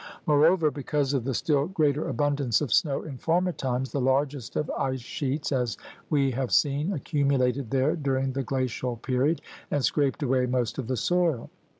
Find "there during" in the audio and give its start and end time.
7.69-8.31